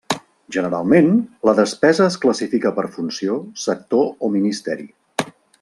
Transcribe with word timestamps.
Generalment, 0.55 1.11
la 1.49 1.53
despesa 1.59 2.07
es 2.13 2.17
classifica 2.25 2.73
per 2.81 2.87
funció, 2.97 3.39
sector 3.69 4.29
o 4.29 4.33
ministeri. 4.41 4.91